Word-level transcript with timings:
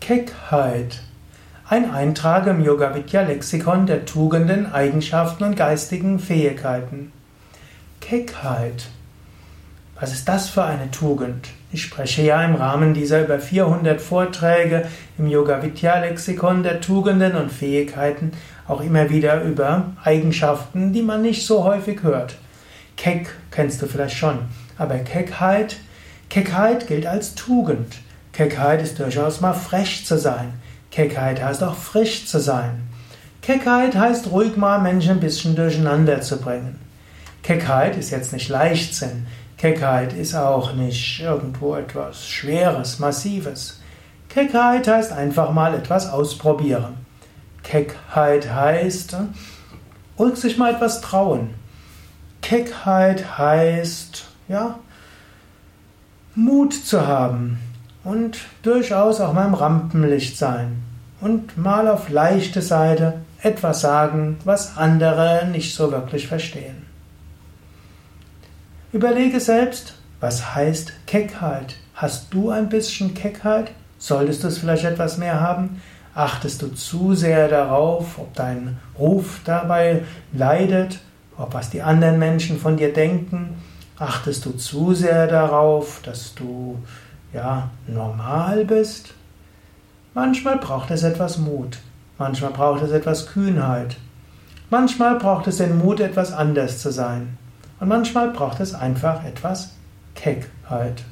Keckheit. 0.00 1.02
Ein 1.68 1.90
Eintrag 1.90 2.46
im 2.46 2.64
Yoga 2.64 2.94
Vidya 2.94 3.20
Lexikon 3.20 3.86
der 3.86 4.06
Tugenden, 4.06 4.72
Eigenschaften 4.72 5.44
und 5.44 5.56
geistigen 5.56 6.18
Fähigkeiten. 6.18 7.12
Keckheit. 8.00 8.88
Was 10.00 10.12
ist 10.12 10.26
das 10.26 10.48
für 10.48 10.64
eine 10.64 10.90
Tugend? 10.90 11.48
Ich 11.70 11.82
spreche 11.82 12.22
ja 12.22 12.42
im 12.42 12.54
Rahmen 12.54 12.94
dieser 12.94 13.22
über 13.22 13.38
400 13.38 14.00
Vorträge 14.00 14.88
im 15.18 15.28
Yoga 15.28 15.62
Vidya 15.62 16.00
Lexikon 16.00 16.62
der 16.62 16.80
Tugenden 16.80 17.36
und 17.36 17.52
Fähigkeiten 17.52 18.32
auch 18.66 18.80
immer 18.80 19.10
wieder 19.10 19.42
über 19.42 19.92
Eigenschaften, 20.02 20.94
die 20.94 21.02
man 21.02 21.22
nicht 21.22 21.46
so 21.46 21.62
häufig 21.62 22.02
hört. 22.02 22.36
Keck 22.96 23.32
kennst 23.50 23.82
du 23.82 23.86
vielleicht 23.86 24.16
schon, 24.16 24.38
aber 24.78 24.96
Keckheit, 24.98 25.76
Keckheit 26.30 26.88
gilt 26.88 27.06
als 27.06 27.34
Tugend. 27.34 27.96
Keckheit 28.40 28.80
ist 28.80 28.98
durchaus 28.98 29.42
mal 29.42 29.52
frech 29.52 30.06
zu 30.06 30.16
sein. 30.16 30.54
Keckheit 30.90 31.44
heißt 31.44 31.62
auch 31.62 31.74
frisch 31.74 32.24
zu 32.24 32.40
sein. 32.40 32.88
Keckheit 33.42 33.94
heißt 33.94 34.30
ruhig 34.30 34.56
mal 34.56 34.80
Menschen 34.80 35.10
ein 35.10 35.20
bisschen 35.20 35.54
durcheinander 35.54 36.22
zu 36.22 36.38
bringen. 36.38 36.78
Keckheit 37.42 37.98
ist 37.98 38.08
jetzt 38.08 38.32
nicht 38.32 38.48
Leichtsinn. 38.48 39.26
Keckheit 39.58 40.14
ist 40.14 40.34
auch 40.34 40.72
nicht 40.72 41.20
irgendwo 41.20 41.74
etwas 41.74 42.26
Schweres, 42.26 42.98
Massives. 42.98 43.78
Keckheit 44.30 44.88
heißt 44.88 45.12
einfach 45.12 45.52
mal 45.52 45.74
etwas 45.74 46.10
ausprobieren. 46.10 46.94
Keckheit 47.62 48.50
heißt 48.54 49.18
ruhig 50.18 50.36
sich 50.36 50.56
mal 50.56 50.72
etwas 50.72 51.02
trauen. 51.02 51.50
Keckheit 52.40 53.36
heißt, 53.36 54.24
ja, 54.48 54.78
Mut 56.34 56.72
zu 56.72 57.06
haben 57.06 57.58
und 58.04 58.38
durchaus 58.62 59.20
auch 59.20 59.32
mal 59.32 59.46
im 59.46 59.54
Rampenlicht 59.54 60.36
sein 60.36 60.82
und 61.20 61.58
mal 61.58 61.88
auf 61.88 62.08
leichte 62.08 62.62
Seite 62.62 63.20
etwas 63.42 63.80
sagen, 63.80 64.38
was 64.44 64.76
andere 64.76 65.46
nicht 65.50 65.74
so 65.74 65.92
wirklich 65.92 66.28
verstehen. 66.28 66.86
Überlege 68.92 69.40
selbst, 69.40 69.94
was 70.20 70.54
heißt 70.54 71.06
Keckheit? 71.06 71.76
Hast 71.94 72.32
du 72.34 72.50
ein 72.50 72.68
bisschen 72.68 73.14
Keckheit? 73.14 73.70
Solltest 73.98 74.42
du 74.42 74.48
es 74.48 74.58
vielleicht 74.58 74.84
etwas 74.84 75.18
mehr 75.18 75.40
haben? 75.40 75.80
Achtest 76.14 76.62
du 76.62 76.68
zu 76.68 77.14
sehr 77.14 77.48
darauf, 77.48 78.18
ob 78.18 78.34
dein 78.34 78.78
Ruf 78.98 79.40
dabei 79.44 80.02
leidet, 80.32 80.98
ob 81.36 81.54
was 81.54 81.70
die 81.70 81.82
anderen 81.82 82.18
Menschen 82.18 82.58
von 82.58 82.76
dir 82.76 82.92
denken? 82.92 83.54
Achtest 83.98 84.44
du 84.44 84.52
zu 84.52 84.92
sehr 84.94 85.26
darauf, 85.26 86.00
dass 86.02 86.34
du 86.34 86.78
ja, 87.32 87.70
normal 87.86 88.64
bist. 88.64 89.14
Manchmal 90.14 90.58
braucht 90.58 90.90
es 90.90 91.02
etwas 91.02 91.38
Mut, 91.38 91.78
manchmal 92.18 92.50
braucht 92.50 92.82
es 92.82 92.90
etwas 92.90 93.26
Kühnheit, 93.26 93.96
manchmal 94.68 95.18
braucht 95.18 95.46
es 95.46 95.58
den 95.58 95.78
Mut, 95.78 96.00
etwas 96.00 96.32
anders 96.32 96.80
zu 96.80 96.90
sein 96.90 97.38
und 97.78 97.88
manchmal 97.88 98.30
braucht 98.30 98.60
es 98.60 98.74
einfach 98.74 99.24
etwas 99.24 99.74
Keckheit. 100.14 101.04